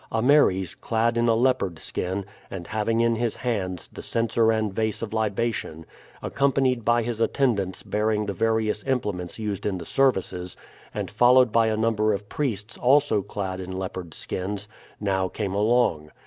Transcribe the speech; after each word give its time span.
Ameres, 0.11 0.73
clad 0.73 1.15
in 1.15 1.27
a 1.27 1.35
leopard 1.35 1.77
skin, 1.77 2.25
and 2.49 2.65
having 2.65 3.01
in 3.01 3.13
his 3.13 3.35
hands 3.35 3.87
the 3.93 4.01
censer 4.01 4.51
and 4.51 4.73
vase 4.73 5.03
of 5.03 5.13
libation, 5.13 5.85
accompanied 6.23 6.83
by 6.83 7.03
his 7.03 7.21
attendants 7.21 7.83
bearing 7.83 8.25
the 8.25 8.33
various 8.33 8.83
implements 8.87 9.37
used 9.37 9.63
in 9.63 9.77
the 9.77 9.85
services, 9.85 10.57
and 10.91 11.11
followed 11.11 11.51
by 11.51 11.67
a 11.67 11.77
number 11.77 12.13
of 12.13 12.27
priests 12.29 12.79
also 12.79 13.21
clad 13.21 13.59
in 13.59 13.77
leopard 13.77 14.15
skins, 14.15 14.67
now 14.99 15.27
came 15.27 15.53
along. 15.53 16.09